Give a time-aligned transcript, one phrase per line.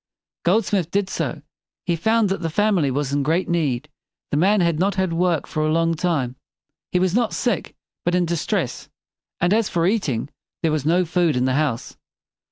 [0.45, 1.43] Goldsmith did so.
[1.85, 3.87] He found that the family was in great need.
[4.31, 6.37] The man had not had work for a long time.
[6.91, 8.89] He was not sick, but in distress;
[9.39, 10.29] and, as for eating,
[10.63, 11.97] there was no food in the house.